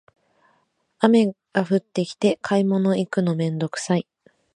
[0.97, 4.07] 雨が降ってきて買い物行くのめんどくさい